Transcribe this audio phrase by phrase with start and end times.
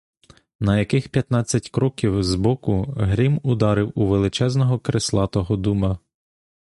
[0.59, 5.99] На яких п'ятнадцять кроків збоку грім ударив у величезного крислатого дуба.